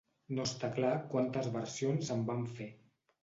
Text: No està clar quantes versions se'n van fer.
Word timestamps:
No 0.37 0.45
està 0.47 0.69
clar 0.77 0.93
quantes 1.11 1.51
versions 1.57 2.09
se'n 2.11 2.25
van 2.33 2.43
fer. 2.61 2.69